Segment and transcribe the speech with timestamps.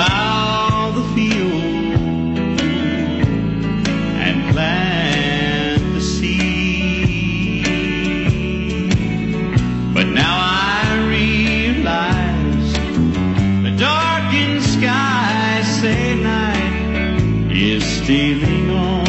[0.00, 1.98] plow the field
[4.26, 7.64] and plant the seed.
[9.94, 12.72] But now I realize
[13.64, 15.20] the darkened sky,
[17.52, 18.99] is stealing on.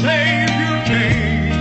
[0.00, 1.59] Savior came.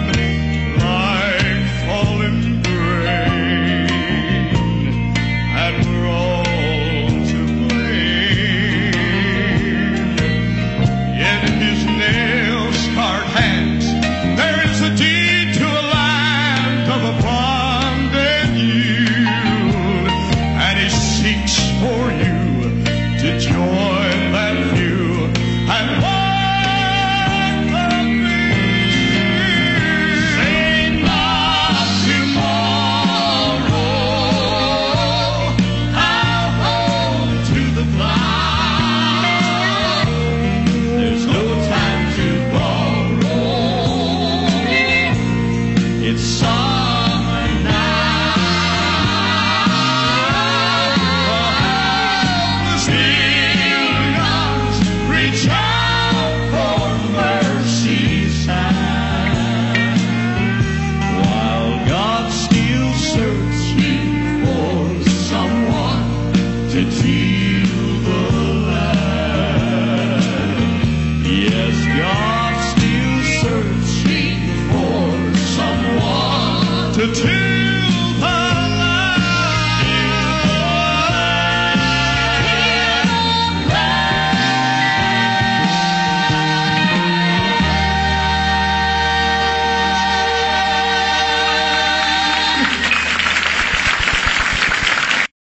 [71.32, 74.40] Yes, God still searching
[74.72, 77.59] for someone to take.